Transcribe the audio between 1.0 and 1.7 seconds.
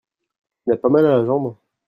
à la jambe?